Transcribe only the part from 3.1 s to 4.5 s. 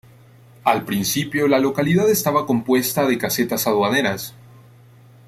casetas aduaneras.